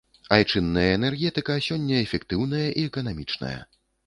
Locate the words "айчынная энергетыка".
0.35-1.57